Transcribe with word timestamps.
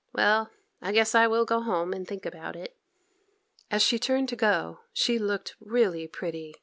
Well, 0.13 0.49
I 0.81 0.93
guess 0.93 1.13
I 1.13 1.27
will 1.27 1.45
go 1.45 1.61
home 1.61 1.93
and 1.93 2.07
think 2.07 2.25
about 2.25 2.55
it.' 2.55 2.75
As 3.69 3.83
she 3.83 3.99
turned 3.99 4.29
to 4.29 4.35
go 4.35 4.79
she 4.93 5.19
looked 5.19 5.55
really 5.59 6.07
pretty. 6.07 6.55